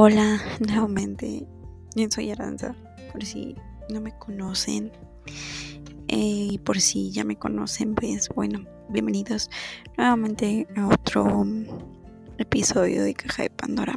[0.00, 1.44] Hola, nuevamente.
[1.96, 2.72] Yo soy Aranza,
[3.10, 3.56] por si
[3.90, 4.92] no me conocen.
[6.06, 9.50] Eh, y por si ya me conocen, pues bueno, bienvenidos
[9.96, 11.44] nuevamente a otro
[12.38, 13.96] episodio de Caja de Pandora.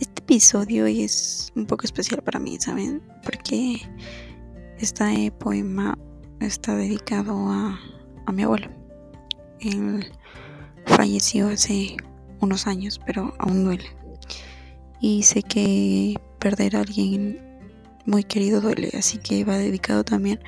[0.00, 3.00] Este episodio es un poco especial para mí, ¿saben?
[3.22, 3.80] Porque
[4.78, 5.96] este poema
[6.40, 7.78] está dedicado a,
[8.26, 8.70] a mi abuelo.
[9.60, 10.04] Él
[10.84, 11.96] falleció hace
[12.40, 14.03] unos años, pero aún duele
[15.04, 17.38] y sé que perder a alguien
[18.06, 20.40] muy querido duele, así que va dedicado también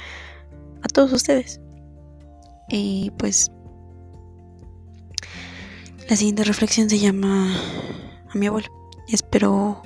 [0.80, 1.60] a todos ustedes.
[2.70, 3.52] Y pues
[6.08, 7.54] la siguiente reflexión se llama
[8.32, 8.68] a mi abuelo.
[9.08, 9.82] Espero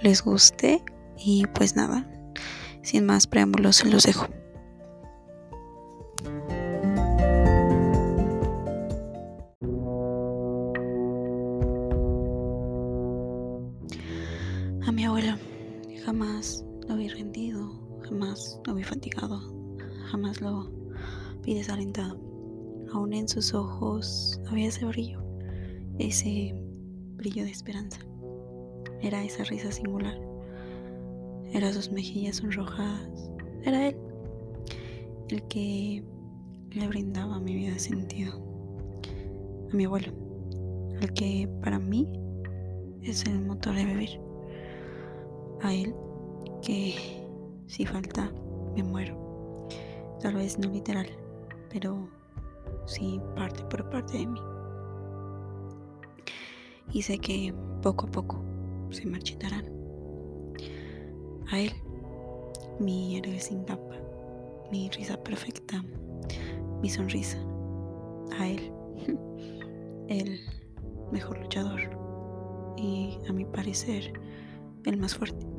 [0.00, 0.82] les guste
[1.18, 2.10] y pues nada,
[2.80, 4.28] sin más preámbulos se los dejo.
[17.08, 17.70] Rendido,
[18.02, 19.40] jamás lo vi fatigado,
[20.10, 20.70] jamás lo
[21.42, 22.18] vi desalentado.
[22.92, 25.22] Aún en sus ojos había ese brillo,
[25.98, 26.54] ese
[27.16, 28.00] brillo de esperanza.
[29.00, 30.18] Era esa risa singular,
[31.52, 33.30] eran sus mejillas sonrojadas,
[33.64, 33.96] era él
[35.28, 36.04] el que
[36.70, 38.32] le brindaba mi vida sentido.
[39.72, 40.12] A mi abuelo,
[41.00, 42.08] el que para mí
[43.02, 44.20] es el motor de vivir
[45.62, 45.94] a él
[46.62, 46.94] que
[47.66, 48.32] si falta
[48.74, 49.68] me muero.
[50.20, 51.06] Tal vez no literal,
[51.70, 52.08] pero
[52.86, 54.40] sí parte por parte de mí.
[56.92, 58.42] Y sé que poco a poco
[58.90, 59.66] se marchitarán.
[61.50, 61.72] A él,
[62.80, 63.96] mi héroe sin tapa,
[64.70, 65.84] mi risa perfecta,
[66.80, 67.38] mi sonrisa.
[68.38, 68.72] A él,
[70.08, 70.40] el
[71.12, 71.80] mejor luchador
[72.76, 74.12] y a mi parecer
[74.84, 75.53] el más fuerte.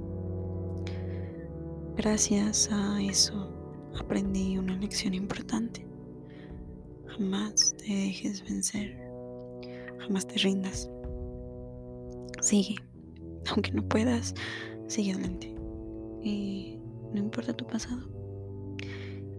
[1.97, 3.49] Gracias a eso
[3.97, 5.87] aprendí una lección importante.
[7.07, 8.97] Jamás te dejes vencer,
[9.99, 10.89] jamás te rindas.
[12.41, 12.75] Sigue,
[13.49, 14.35] aunque no puedas,
[14.87, 15.55] sigue adelante.
[16.21, 16.79] Y
[17.13, 18.09] no importa tu pasado.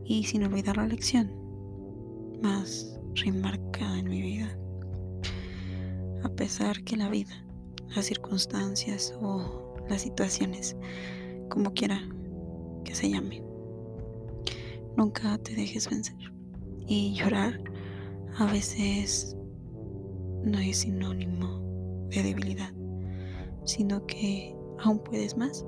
[0.07, 1.31] Y sin olvidar la lección
[2.41, 4.59] más remarcada en mi vida.
[6.25, 7.45] A pesar que la vida,
[7.95, 10.75] las circunstancias o las situaciones,
[11.51, 12.03] como quiera,
[12.87, 13.43] que se llame.
[14.97, 16.17] Nunca te dejes vencer.
[16.87, 17.61] Y llorar
[18.39, 19.37] a veces
[20.45, 22.73] no es sinónimo de debilidad,
[23.65, 25.67] sino que aún puedes más.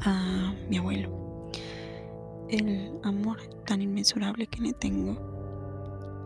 [0.00, 1.50] A mi abuelo,
[2.48, 5.18] el amor tan inmensurable que le tengo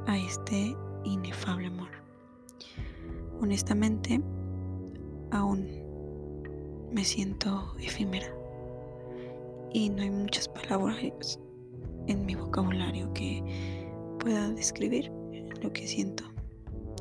[0.07, 1.89] a este inefable amor.
[3.41, 4.21] Honestamente,
[5.33, 5.67] aún
[6.93, 8.42] me siento efímera
[9.73, 11.39] y no hay muchas palabras
[12.07, 13.43] en mi vocabulario que
[14.19, 15.11] pueda describir
[15.63, 16.25] lo que siento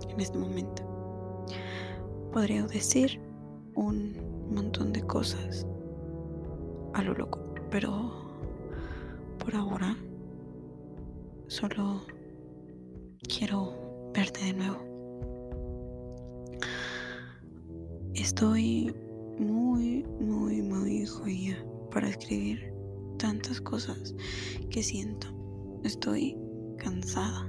[0.09, 0.83] en este momento.
[2.31, 3.19] Podría decir
[3.75, 4.15] un
[4.53, 5.65] montón de cosas
[6.93, 7.39] a lo loco,
[7.69, 8.11] pero
[9.39, 9.95] por ahora
[11.47, 12.01] solo
[13.27, 13.73] quiero
[14.13, 14.77] verte de nuevo.
[18.13, 18.93] Estoy
[19.39, 21.57] muy, muy, muy joya
[21.91, 22.73] para escribir
[23.17, 24.15] tantas cosas
[24.69, 25.27] que siento.
[25.83, 26.37] Estoy
[26.77, 27.47] cansada.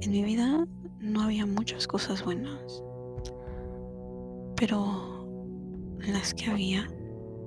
[0.00, 0.66] En mi vida
[1.00, 2.82] no había muchas cosas buenas,
[4.56, 5.26] pero
[5.98, 6.88] las que había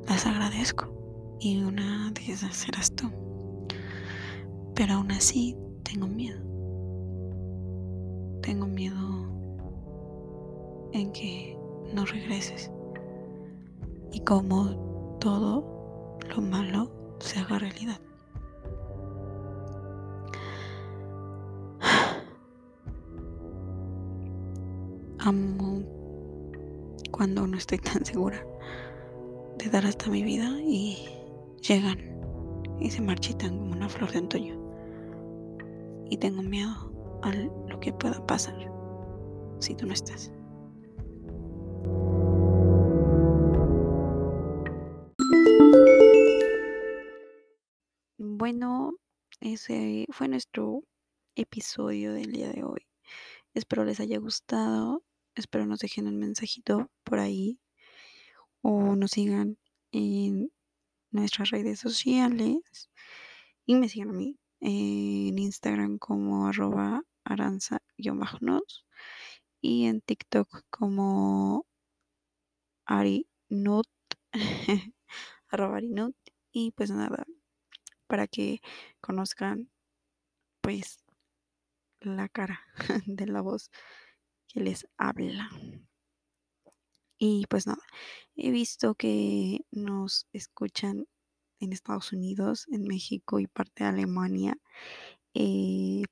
[0.08, 3.10] las agradezco y una de esas eras tú.
[4.76, 6.40] Pero aún así tengo miedo.
[8.42, 9.30] Tengo miedo
[10.94, 11.58] en que
[11.94, 12.72] no regreses
[14.12, 16.90] y como todo lo malo
[17.20, 18.00] se haga realidad.
[25.20, 25.84] Amo
[27.12, 28.46] cuando no estoy tan segura
[29.58, 31.10] de dar hasta mi vida y
[31.68, 32.00] llegan
[32.80, 34.58] y se marchitan como una flor de otoño.
[36.10, 38.56] Y tengo miedo a lo que pueda pasar
[39.60, 40.32] si tú no estás.
[48.32, 48.94] Bueno,
[49.42, 50.84] ese fue nuestro
[51.36, 52.86] episodio del día de hoy.
[53.56, 55.04] Espero les haya gustado.
[55.34, 57.60] Espero nos dejen un mensajito por ahí
[58.62, 59.58] o nos sigan
[59.92, 60.52] en
[61.10, 62.92] nuestras redes sociales
[63.66, 68.86] y me sigan a mí en Instagram como arroba aranza-nos
[69.60, 71.66] y en TikTok como
[72.86, 73.88] Arinut,
[75.50, 76.16] arroba Arinut.
[76.52, 77.26] Y pues nada,
[78.10, 78.60] para que
[79.02, 79.70] conozcan
[80.62, 80.98] pues
[82.02, 82.60] la cara
[83.06, 83.70] de la voz
[84.48, 85.48] que les habla.
[87.20, 87.84] Y pues nada,
[88.36, 91.08] he visto que nos escuchan
[91.60, 94.58] en Estados Unidos, en México y parte de Alemania.
[95.36, 96.04] Eh,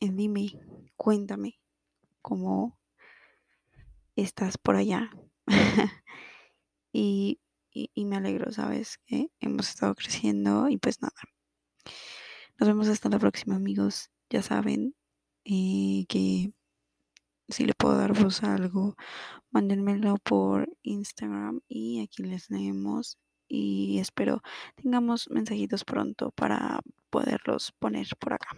[0.00, 0.58] dime,
[0.96, 1.60] cuéntame
[2.22, 2.76] cómo
[4.16, 5.10] estás por allá.
[7.72, 8.98] y, me alegro, ¿sabes?
[9.06, 11.14] Que hemos estado creciendo y pues nada.
[12.58, 14.10] Nos vemos hasta la próxima, amigos.
[14.30, 14.94] Ya saben
[15.44, 16.52] eh, que
[17.48, 18.96] si le puedo dar voz algo,
[19.50, 24.40] mándenmelo por Instagram y aquí les leemos y espero
[24.76, 26.80] tengamos mensajitos pronto para
[27.10, 28.56] poderlos poner por acá.